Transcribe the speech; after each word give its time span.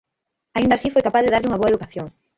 Aínda 0.57 0.73
así 0.75 0.87
foi 0.93 1.03
capaz 1.07 1.21
de 1.23 1.33
darlle 1.33 1.49
unha 1.49 1.59
boa 1.61 1.71
educación. 1.73 2.07